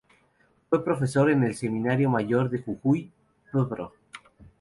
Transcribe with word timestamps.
Fue 0.67 0.83
Profesor 0.83 1.29
en 1.29 1.43
el 1.43 1.53
Seminario 1.53 2.09
Mayor 2.09 2.49
de 2.49 2.57
Jujuy 2.57 3.11
“Pbro. 3.51 3.93